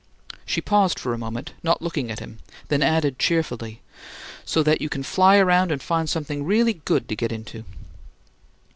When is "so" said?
4.45-4.63